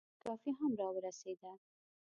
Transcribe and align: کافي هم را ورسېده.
کافي 0.23 0.51
هم 0.59 0.71
را 0.79 0.87
ورسېده. 0.95 1.51